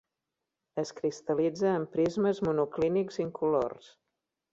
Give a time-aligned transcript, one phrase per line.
[0.83, 3.93] Es cristal·litza en prismes monoclínics incolors.